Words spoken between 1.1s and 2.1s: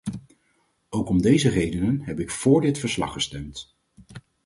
deze redenen